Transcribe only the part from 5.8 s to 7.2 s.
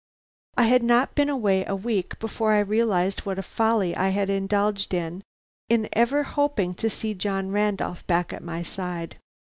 ever hoping to see